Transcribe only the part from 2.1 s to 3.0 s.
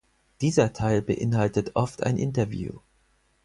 Interview.